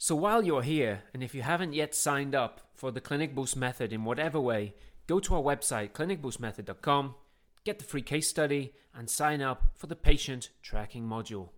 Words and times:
So 0.00 0.14
while 0.14 0.44
you're 0.44 0.62
here, 0.62 1.02
and 1.12 1.24
if 1.24 1.34
you 1.34 1.42
haven't 1.42 1.72
yet 1.72 1.92
signed 1.92 2.32
up 2.32 2.60
for 2.72 2.92
the 2.92 3.00
Clinic 3.00 3.34
Boost 3.34 3.56
method 3.56 3.92
in 3.92 4.04
whatever 4.04 4.38
way, 4.38 4.74
go 5.08 5.18
to 5.18 5.34
our 5.34 5.42
website, 5.42 5.90
clinicboostmethod.com, 5.90 7.16
get 7.64 7.80
the 7.80 7.84
free 7.84 8.02
case 8.02 8.28
study, 8.28 8.74
and 8.94 9.10
sign 9.10 9.42
up 9.42 9.72
for 9.74 9.88
the 9.88 9.96
patient 9.96 10.50
tracking 10.62 11.02
module. 11.02 11.48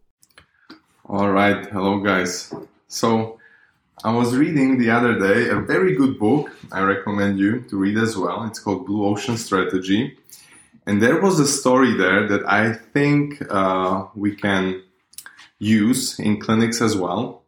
All 1.04 1.30
right, 1.30 1.66
hello 1.66 2.00
guys. 2.00 2.54
So 2.88 3.38
I 4.02 4.10
was 4.14 4.34
reading 4.34 4.78
the 4.78 4.90
other 4.90 5.18
day 5.18 5.50
a 5.50 5.60
very 5.60 5.94
good 5.94 6.18
book. 6.18 6.50
I 6.72 6.80
recommend 6.80 7.38
you 7.38 7.60
to 7.68 7.76
read 7.76 7.98
as 7.98 8.16
well. 8.16 8.44
It's 8.44 8.58
called 8.58 8.86
Blue 8.86 9.04
Ocean 9.04 9.36
Strategy. 9.36 10.16
And 10.86 11.02
there 11.02 11.20
was 11.20 11.38
a 11.40 11.46
story 11.46 11.94
there 11.94 12.26
that 12.28 12.48
I 12.48 12.72
think 12.72 13.42
uh, 13.50 14.06
we 14.14 14.34
can 14.34 14.82
use 15.58 16.18
in 16.18 16.40
clinics 16.40 16.80
as 16.80 16.96
well. 16.96 17.40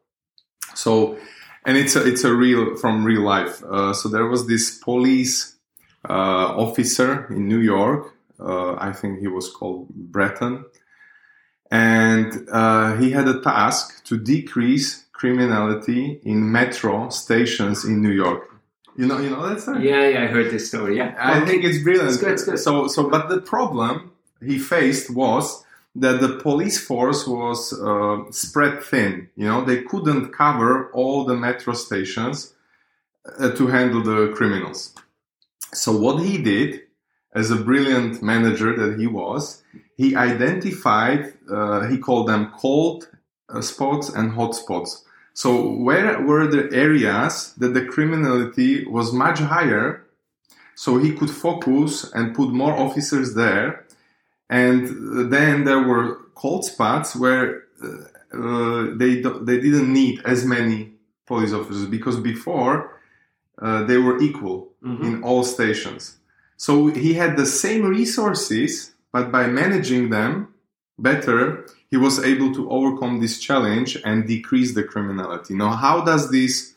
So, 0.75 1.19
and 1.65 1.77
it's 1.77 1.97
a, 1.97 2.07
it's 2.07 2.25
a 2.25 2.35
real 2.35 2.77
from 2.77 3.05
real 3.05 3.23
life. 3.23 3.63
Uh, 3.65 3.93
so 3.93 4.09
there 4.09 4.27
was 4.27 4.47
this 4.47 4.79
police 4.79 5.57
uh, 6.09 6.57
officer 6.57 7.27
in 7.33 7.49
New 7.49 7.61
York. 7.61 8.15
Uh, 8.41 8.75
I 8.75 8.93
think 8.93 9.21
he 9.21 9.29
was 9.29 9.49
called 9.49 9.89
Bratton, 9.89 10.65
and 11.71 12.49
uh, 12.51 12.97
he 12.97 13.13
had 13.13 13.29
a 13.29 13.41
task 13.41 14.05
to 14.07 14.19
decrease 14.19 15.05
criminality 15.13 16.21
in 16.25 16.51
metro 16.51 17.09
stations 17.11 17.85
in 17.85 18.03
New 18.03 18.11
York. 18.11 18.49
You 18.97 19.07
know, 19.07 19.19
you 19.19 19.31
know 19.31 19.49
that 19.49 19.61
story. 19.61 19.89
Yeah, 19.89 20.09
yeah, 20.09 20.23
I 20.25 20.27
heard 20.27 20.51
this 20.51 20.69
story. 20.69 20.97
Yeah, 20.97 21.15
I 21.19 21.47
think 21.47 21.65
it's 21.65 21.83
brilliant. 21.83 22.11
It's 22.11 22.19
good, 22.19 22.33
it's 22.33 22.45
good. 22.45 22.59
So, 22.59 22.89
so, 22.89 23.09
but 23.09 23.29
the 23.29 23.41
problem 23.41 24.13
he 24.45 24.59
faced 24.59 25.11
was 25.11 25.65
that 25.95 26.21
the 26.21 26.37
police 26.39 26.85
force 26.85 27.27
was 27.27 27.73
uh, 27.73 28.31
spread 28.31 28.83
thin. 28.83 29.29
You 29.37 29.47
know, 29.47 29.65
they 29.65 29.83
couldn't 29.83 30.33
cover 30.33 30.91
all 30.93 31.25
the 31.25 31.37
metro 31.37 31.75
stations 31.75 32.55
uh, 33.39 33.51
to 33.53 33.67
handle 33.67 34.03
the 34.03 34.33
criminals. 34.35 34.95
So 35.75 35.97
what 35.97 36.23
he 36.23 36.39
did, 36.39 36.83
as 37.35 37.51
a 37.51 37.57
brilliant 37.57 38.23
manager 38.23 38.77
that 38.77 38.99
he 38.99 39.07
was, 39.07 39.63
he 39.97 40.17
identified. 40.17 41.35
Uh, 41.51 41.87
he 41.87 41.99
called 41.99 42.29
them 42.29 42.53
cold 42.57 43.09
uh, 43.49 43.61
spots 43.61 44.09
and 44.09 44.33
hot 44.33 44.55
spots. 44.55 45.05
So 45.35 45.71
where 45.73 46.21
were 46.21 46.47
the 46.47 46.69
areas 46.77 47.55
that 47.59 47.73
the 47.75 47.87
criminality 47.87 48.85
was 48.87 49.13
much 49.13 49.39
higher? 49.39 50.05
So 50.75 50.99
he 50.99 51.13
could 51.13 51.31
focus 51.31 52.11
and 52.13 52.35
put 52.35 52.51
more 52.51 52.75
officers 52.75 53.35
there 53.35 53.82
and 54.53 55.33
then 55.33 55.65
there 55.65 55.83
were 55.83 56.19
cold 56.35 56.63
spots 56.65 57.17
where 57.17 57.65
uh, 57.83 58.87
they 59.01 59.13
they 59.49 59.59
didn't 59.67 59.91
need 59.93 60.21
as 60.27 60.45
many 60.45 60.93
police 61.27 61.55
officers 61.55 61.87
because 61.87 62.21
before 62.21 63.01
uh, 63.63 63.83
they 63.85 63.97
were 63.97 64.21
equal 64.21 64.69
mm-hmm. 64.85 65.05
in 65.05 65.23
all 65.23 65.43
stations. 65.43 66.19
So 66.59 66.89
he 66.89 67.15
had 67.15 67.37
the 67.37 67.47
same 67.47 67.83
resources, 67.85 68.93
but 69.11 69.33
by 69.33 69.47
managing 69.47 70.11
them 70.11 70.55
better, 70.99 71.67
he 71.91 71.97
was 71.97 72.23
able 72.23 72.55
to 72.55 72.71
overcome 72.71 73.21
this 73.21 73.41
challenge 73.41 73.97
and 74.05 74.27
decrease 74.27 74.75
the 74.75 74.85
criminality. 74.85 75.55
Now, 75.55 75.71
how 75.71 76.05
does 76.05 76.31
this 76.31 76.75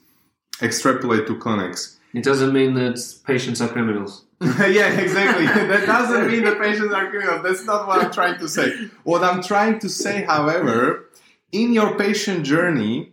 extrapolate 0.61 1.27
to 1.27 1.37
clinics? 1.37 1.94
It 2.15 2.23
doesn't 2.23 2.53
mean 2.53 2.75
that 2.75 2.97
patients 3.27 3.59
are 3.59 3.67
criminals. 3.67 4.23
yeah, 4.41 4.99
exactly. 4.99 5.45
that 5.73 5.85
doesn't 5.85 6.27
mean 6.27 6.45
that 6.45 6.59
patients 6.61 6.93
are 6.93 7.09
criminals. 7.09 7.43
That's 7.43 7.65
not 7.65 7.87
what 7.87 8.01
I'm 8.03 8.11
trying 8.11 8.39
to 8.39 8.47
say. 8.47 8.89
What 9.03 9.21
I'm 9.21 9.43
trying 9.43 9.79
to 9.79 9.89
say, 9.89 10.23
however, 10.23 11.09
in 11.51 11.73
your 11.73 11.97
patient 11.97 12.45
journey, 12.45 13.11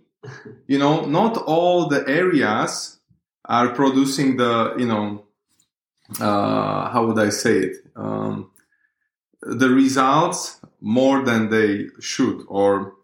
you 0.68 0.78
know, 0.78 1.04
not 1.04 1.36
all 1.36 1.88
the 1.88 2.08
areas 2.08 3.00
are 3.44 3.70
producing 3.70 4.36
the, 4.36 4.74
you 4.78 4.86
know, 4.86 5.24
uh, 6.20 6.88
how 6.90 7.06
would 7.06 7.18
I 7.18 7.30
say 7.30 7.58
it? 7.58 7.76
Um, 7.96 8.52
the 9.42 9.68
results 9.68 10.60
more 10.80 11.24
than 11.24 11.50
they 11.50 11.88
should, 12.00 12.44
or 12.46 12.94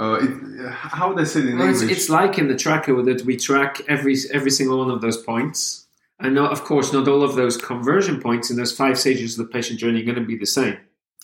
uh, 0.00 0.18
it, 0.24 0.72
how 0.72 1.08
would 1.08 1.20
I 1.20 1.24
say 1.24 1.40
it 1.40 1.46
in 1.46 1.58
well, 1.58 1.68
English? 1.68 1.90
It's, 1.90 2.00
it's 2.02 2.10
like 2.10 2.38
in 2.38 2.48
the 2.48 2.56
tracker 2.56 2.94
that 3.02 3.20
we 3.28 3.36
track 3.36 3.72
every 3.94 4.16
every 4.32 4.52
single 4.58 4.78
one 4.78 4.90
of 4.90 5.00
those 5.00 5.18
points 5.30 5.86
and 6.20 6.34
not, 6.34 6.52
of 6.52 6.64
course, 6.64 6.92
not 6.92 7.08
all 7.08 7.22
of 7.22 7.34
those 7.34 7.56
conversion 7.56 8.20
points 8.20 8.50
in 8.50 8.56
those 8.56 8.76
five 8.76 8.98
stages 8.98 9.38
of 9.38 9.46
the 9.46 9.52
patient 9.52 9.80
journey 9.80 10.02
are 10.02 10.04
going 10.04 10.16
to 10.16 10.24
be 10.24 10.36
the 10.36 10.46
same. 10.46 10.76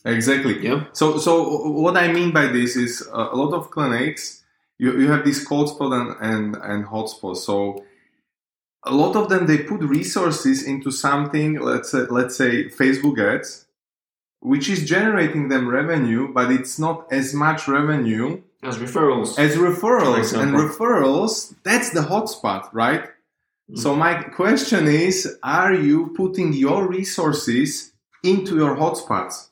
Exactly. 0.05 0.59
Yeah. 0.65 0.85
So, 0.93 1.19
so 1.19 1.69
what 1.69 1.97
I 1.97 2.11
mean 2.13 2.33
by 2.33 2.47
this 2.47 2.77
is 2.77 3.07
uh, 3.13 3.29
a 3.31 3.37
lot 3.37 3.53
of 3.53 3.71
clinics, 3.71 4.43
you, 4.79 4.99
you 4.99 5.11
have 5.11 5.25
these 5.25 5.45
cold 5.45 5.69
spot 5.69 5.93
and, 5.93 6.17
and, 6.21 6.57
and 6.57 6.85
hot 6.87 7.11
spots. 7.11 7.45
So 7.45 7.85
a 8.85 8.95
lot 8.95 9.17
of 9.17 9.29
them, 9.29 9.47
they 9.47 9.59
put 9.59 9.83
resources 9.83 10.63
into 10.63 10.91
something, 10.91 11.59
let's 11.61 11.91
say, 11.91 12.07
let's 12.09 12.37
say 12.37 12.69
Facebook 12.69 13.19
ads, 13.19 13.67
which 14.41 14.69
is 14.69 14.89
generating 14.89 15.49
them 15.49 15.69
revenue, 15.69 16.33
but 16.33 16.51
it's 16.51 16.79
not 16.79 17.07
as 17.13 17.35
much 17.35 17.69
revenue 17.69 18.41
as 18.66 18.78
referrals. 18.78 19.38
As 19.38 19.56
referrals. 19.56 20.38
And 20.38 20.53
referrals, 20.54 21.54
that's 21.62 21.91
the 21.91 22.00
hotspot, 22.00 22.69
right? 22.72 23.04
Mm. 23.71 23.78
So 23.78 23.94
my 23.94 24.15
question 24.22 24.87
is, 24.87 25.38
are 25.43 25.75
you 25.75 26.12
putting 26.16 26.53
your 26.53 26.88
resources 26.88 27.93
into 28.22 28.56
your 28.56 28.77
hotspots? 28.77 29.49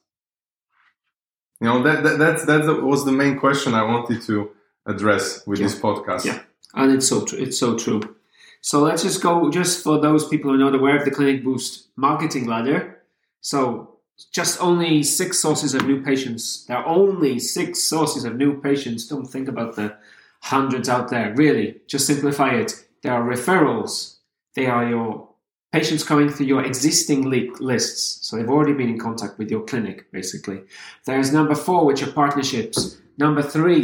You 1.61 1.69
know, 1.69 1.83
that, 1.83 2.03
that 2.03 2.19
that's 2.19 2.45
that 2.47 2.83
was 2.83 3.05
the 3.05 3.13
main 3.13 3.39
question 3.39 3.75
I 3.75 3.85
wanted 3.85 4.23
to 4.23 4.51
address 4.87 5.47
with 5.47 5.61
yeah. 5.61 5.67
this 5.67 5.79
podcast. 5.79 6.25
Yeah, 6.25 6.41
and 6.75 6.93
it's 6.93 7.09
so 7.09 7.25
true. 7.25 7.39
It's 7.39 7.59
so 7.59 7.79
true. 7.79 8.17
So 8.61 8.81
let's 8.81 9.03
just 9.03 9.23
go 9.23 9.51
just 9.51 9.85
for 9.85 10.01
those 10.01 10.27
people 10.27 10.51
who 10.51 10.57
are 10.57 10.71
not 10.71 10.75
aware 10.75 10.97
of 10.99 11.05
the 11.05 11.11
Clinic 11.11 11.45
Boost 11.45 11.89
marketing 11.97 12.47
ladder. 12.47 13.03
So 13.41 13.94
just 14.33 14.61
only 14.61 15.03
six 15.03 15.39
sources 15.39 15.75
of 15.75 15.87
new 15.87 16.03
patients. 16.03 16.65
There 16.67 16.77
are 16.77 16.87
only 16.87 17.39
six 17.39 17.83
sources 17.83 18.25
of 18.25 18.37
new 18.37 18.61
patients. 18.61 19.07
Don't 19.07 19.27
think 19.27 19.49
about 19.49 19.77
the 19.77 19.97
hundreds 20.43 20.89
out 20.89 21.11
there. 21.11 21.35
Really, 21.35 21.81
just 21.87 22.07
simplify 22.07 22.51
it. 22.51 22.87
There 23.03 23.13
are 23.13 23.23
referrals. 23.23 24.17
They 24.55 24.67
are 24.67 24.89
your 24.89 25.29
patients 25.73 26.05
coming 26.05 26.29
through 26.31 26.47
your 26.47 26.65
existing 26.65 27.29
lists. 27.59 28.19
So 28.27 28.37
they've 28.37 28.49
already 28.49 28.75
been 28.75 28.89
in 28.89 28.99
contact 28.99 29.39
with 29.39 29.51
your 29.51 29.63
clinic, 29.63 30.11
basically. 30.13 30.61
There's 31.05 31.33
number 31.33 31.57
four, 31.57 31.85
which 31.85 32.03
are 32.03 32.13
partnerships. 32.13 32.99
Number 33.19 33.43
three, 33.43 33.83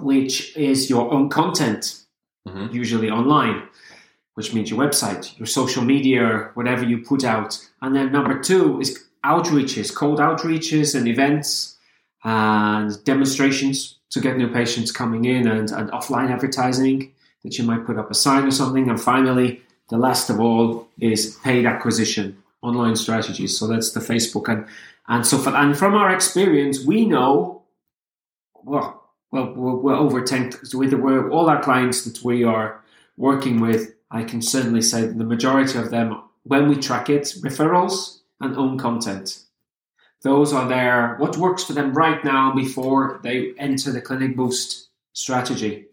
which 0.00 0.56
is 0.56 0.90
your 0.90 1.12
own 1.12 1.30
content, 1.30 2.04
mm-hmm. 2.46 2.74
usually 2.74 3.10
online, 3.10 3.62
which 4.34 4.54
means 4.54 4.70
your 4.70 4.78
website, 4.78 5.38
your 5.38 5.46
social 5.46 5.84
media, 5.84 6.50
whatever 6.54 6.84
you 6.84 6.98
put 6.98 7.24
out. 7.24 7.58
And 7.80 7.94
then 7.94 8.12
number 8.12 8.40
two 8.40 8.80
is 8.80 9.04
outreaches, 9.24 9.94
cold 9.94 10.18
outreaches 10.18 10.94
and 10.94 11.06
events 11.06 11.76
and 12.24 13.02
demonstrations 13.04 13.98
to 14.10 14.20
get 14.20 14.36
new 14.36 14.48
patients 14.48 14.92
coming 14.92 15.24
in 15.24 15.46
and, 15.46 15.70
and 15.70 15.90
offline 15.90 16.30
advertising 16.30 17.12
that 17.44 17.58
you 17.58 17.64
might 17.64 17.86
put 17.86 17.98
up 17.98 18.10
a 18.10 18.14
sign 18.14 18.44
or 18.44 18.50
something. 18.50 18.88
And 18.88 19.00
finally, 19.00 19.62
the 19.88 19.98
last 19.98 20.30
of 20.30 20.40
all 20.40 20.88
is 20.98 21.36
paid 21.42 21.66
acquisition, 21.66 22.42
online 22.62 22.96
strategies. 22.96 23.58
So 23.58 23.66
that's 23.66 23.92
the 23.92 24.00
Facebook 24.00 24.48
and 24.48 24.66
and 25.08 25.26
so 25.26 25.36
for, 25.36 25.50
and 25.50 25.76
from 25.76 25.94
our 25.94 26.10
experience, 26.10 26.84
we 26.84 27.04
know 27.04 27.62
well 28.62 29.02
well 29.30 29.52
we're, 29.52 29.74
we're 29.74 29.94
over 29.94 30.22
ten 30.22 30.52
with 30.72 30.92
we're, 30.94 31.28
all 31.30 31.50
our 31.50 31.62
clients 31.62 32.04
that 32.04 32.24
we 32.24 32.44
are 32.44 32.80
working 33.16 33.60
with. 33.60 33.92
I 34.12 34.24
can 34.24 34.42
certainly 34.42 34.82
say 34.82 35.06
that 35.06 35.18
the 35.18 35.24
majority 35.24 35.78
of 35.78 35.90
them, 35.90 36.22
when 36.44 36.68
we 36.68 36.76
track 36.76 37.08
it, 37.08 37.22
referrals 37.40 38.20
and 38.40 38.56
own 38.56 38.78
content. 38.78 39.40
Those 40.22 40.52
are 40.52 40.68
there. 40.68 41.16
What 41.16 41.38
works 41.38 41.64
for 41.64 41.72
them 41.72 41.94
right 41.94 42.22
now 42.24 42.54
before 42.54 43.20
they 43.24 43.54
enter 43.58 43.90
the 43.90 44.00
Clinic 44.00 44.36
Boost 44.36 44.90
strategy. 45.14 45.86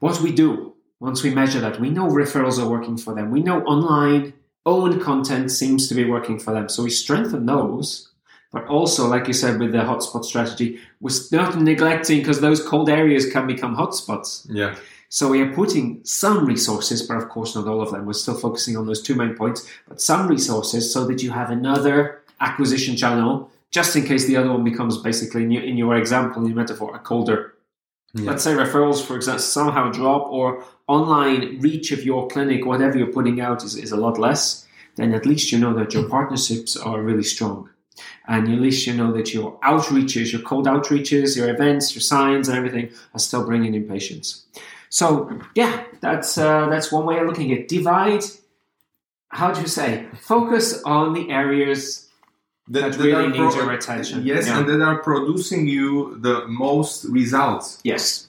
What 0.00 0.20
we 0.20 0.32
do 0.32 0.74
once 1.00 1.22
we 1.22 1.30
measure 1.30 1.60
that, 1.60 1.78
we 1.78 1.90
know 1.90 2.08
referrals 2.08 2.58
are 2.58 2.68
working 2.68 2.96
for 2.96 3.14
them. 3.14 3.30
We 3.30 3.42
know 3.42 3.62
online 3.62 4.32
own 4.66 5.00
content 5.00 5.50
seems 5.52 5.88
to 5.88 5.94
be 5.94 6.04
working 6.04 6.38
for 6.38 6.52
them. 6.52 6.68
So 6.68 6.82
we 6.82 6.90
strengthen 6.90 7.46
those. 7.46 8.08
But 8.50 8.66
also, 8.66 9.06
like 9.06 9.26
you 9.26 9.34
said, 9.34 9.60
with 9.60 9.72
the 9.72 9.78
hotspot 9.78 10.24
strategy, 10.24 10.80
we're 11.00 11.12
not 11.32 11.60
neglecting 11.60 12.18
because 12.18 12.40
those 12.40 12.66
cold 12.66 12.88
areas 12.88 13.30
can 13.30 13.46
become 13.46 13.76
hotspots. 13.76 14.46
Yeah. 14.48 14.74
So 15.08 15.28
we 15.28 15.40
are 15.40 15.52
putting 15.52 16.04
some 16.04 16.44
resources, 16.44 17.02
but 17.02 17.16
of 17.16 17.28
course 17.28 17.54
not 17.54 17.66
all 17.66 17.80
of 17.80 17.90
them. 17.90 18.04
We're 18.04 18.12
still 18.12 18.36
focusing 18.36 18.76
on 18.76 18.86
those 18.86 19.02
two 19.02 19.14
main 19.14 19.34
points, 19.34 19.68
but 19.88 20.00
some 20.00 20.28
resources 20.28 20.92
so 20.92 21.06
that 21.06 21.22
you 21.22 21.30
have 21.30 21.50
another 21.50 22.22
acquisition 22.40 22.96
channel 22.96 23.50
just 23.70 23.96
in 23.96 24.04
case 24.04 24.26
the 24.26 24.36
other 24.36 24.50
one 24.50 24.64
becomes 24.64 24.98
basically 24.98 25.42
in 25.42 25.50
your, 25.50 25.62
in 25.62 25.76
your 25.76 25.96
example, 25.96 26.42
in 26.42 26.48
your 26.48 26.56
metaphor, 26.56 26.94
a 26.94 26.98
colder 26.98 27.54
yeah. 28.14 28.30
Let's 28.30 28.42
say 28.42 28.54
referrals, 28.54 29.04
for 29.04 29.16
example, 29.16 29.42
somehow 29.42 29.90
drop 29.90 30.28
or 30.30 30.64
online 30.86 31.60
reach 31.60 31.92
of 31.92 32.04
your 32.04 32.26
clinic, 32.28 32.64
whatever 32.64 32.96
you're 32.96 33.12
putting 33.12 33.40
out 33.40 33.62
is, 33.62 33.76
is 33.76 33.92
a 33.92 33.96
lot 33.96 34.18
less, 34.18 34.66
then 34.96 35.12
at 35.12 35.26
least 35.26 35.52
you 35.52 35.58
know 35.58 35.74
that 35.74 35.92
your 35.92 36.08
partnerships 36.08 36.76
are 36.76 37.02
really 37.02 37.22
strong. 37.22 37.68
And 38.26 38.48
at 38.48 38.60
least 38.60 38.86
you 38.86 38.94
know 38.94 39.12
that 39.12 39.34
your 39.34 39.58
outreaches, 39.60 40.32
your 40.32 40.40
cold 40.42 40.66
outreaches, 40.66 41.36
your 41.36 41.50
events, 41.50 41.94
your 41.94 42.00
signs, 42.00 42.48
and 42.48 42.56
everything 42.56 42.90
are 43.12 43.18
still 43.18 43.44
bringing 43.44 43.74
in 43.74 43.86
patients. 43.86 44.46
So 44.90 45.40
yeah, 45.54 45.84
that's 46.00 46.38
uh, 46.38 46.68
that's 46.68 46.90
one 46.92 47.06
way 47.06 47.18
of 47.18 47.26
looking 47.26 47.52
at 47.52 47.58
it. 47.60 47.68
divide. 47.68 48.24
How 49.30 49.52
do 49.52 49.60
you 49.60 49.66
say? 49.66 50.06
Focus 50.20 50.82
on 50.84 51.12
the 51.12 51.30
areas 51.30 52.08
that, 52.68 52.92
that 52.92 52.98
really 52.98 53.28
need 53.28 53.36
your 53.36 53.72
attention. 53.72 54.24
Yes, 54.24 54.46
yeah. 54.46 54.58
and 54.58 54.68
that 54.68 54.80
are 54.80 55.02
producing 55.02 55.68
you 55.68 56.18
the 56.20 56.46
most 56.46 57.04
results. 57.04 57.80
Yes, 57.84 58.28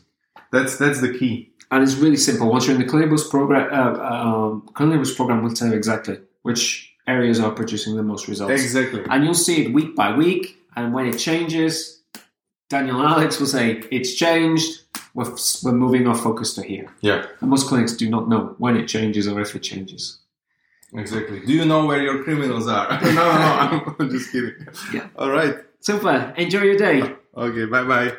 that's 0.52 0.78
that's 0.78 1.02
the 1.02 1.18
key. 1.18 1.52
And 1.72 1.84
it's 1.84 1.96
really 1.96 2.18
simple. 2.18 2.50
Once 2.50 2.66
you're 2.66 2.76
in 2.76 2.86
the 2.86 3.08
Boost 3.08 3.30
program, 3.30 3.70
uh, 3.72 4.04
um, 4.04 4.68
program 4.74 5.44
will 5.44 5.54
tell 5.54 5.68
you 5.68 5.76
exactly 5.76 6.18
which 6.42 6.96
areas 7.08 7.40
are 7.40 7.52
producing 7.52 7.96
the 7.96 8.04
most 8.04 8.28
results. 8.28 8.52
Exactly. 8.52 9.04
And 9.10 9.24
you'll 9.24 9.34
see 9.34 9.66
it 9.66 9.74
week 9.74 9.96
by 9.96 10.16
week. 10.16 10.58
And 10.76 10.94
when 10.94 11.06
it 11.06 11.18
changes, 11.18 12.02
Daniel 12.70 13.00
and 13.00 13.08
Alex 13.08 13.40
will 13.40 13.48
say, 13.48 13.84
it's 13.92 14.14
changed. 14.14 14.82
We're, 15.14 15.36
we're 15.64 15.72
moving 15.74 16.08
our 16.08 16.16
focus 16.16 16.54
to 16.56 16.62
here. 16.64 16.88
Yeah. 17.02 17.26
And 17.42 17.50
most 17.50 17.68
clinics 17.68 17.94
do 17.94 18.10
not 18.10 18.30
know 18.30 18.56
when 18.58 18.78
it 18.78 18.88
changes 18.88 19.28
or 19.28 19.40
if 19.42 19.56
it 19.56 19.64
changes. 19.64 20.20
Exactly. 20.94 21.40
Do 21.46 21.54
you 21.54 21.66
know 21.66 21.86
where 21.86 22.02
your 22.02 22.24
criminals 22.24 22.68
are? 22.68 22.90
no, 23.02 23.10
no, 23.14 23.14
no. 23.14 23.96
I'm 24.00 24.10
just 24.16 24.32
kidding. 24.32 24.56
Yeah. 24.94 25.08
All 25.18 25.30
right. 25.30 25.56
Super. 25.82 26.34
Enjoy 26.38 26.62
your 26.62 26.78
day. 26.78 27.16
Okay. 27.36 27.66
Bye 27.66 27.84
bye. 27.84 28.18